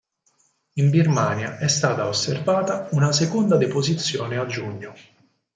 In 0.77 0.89
Birmania 0.89 1.59
è 1.59 1.67
stata 1.67 2.07
osservata 2.07 2.87
una 2.93 3.11
seconda 3.11 3.55
deposizione 3.55 4.35
a 4.37 4.47
giugno. 4.47 4.95